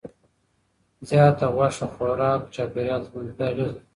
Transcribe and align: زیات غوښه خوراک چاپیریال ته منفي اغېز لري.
زیات 1.07 1.39
غوښه 1.55 1.85
خوراک 1.93 2.41
چاپیریال 2.53 3.01
ته 3.03 3.09
منفي 3.13 3.41
اغېز 3.51 3.71
لري. 3.73 3.83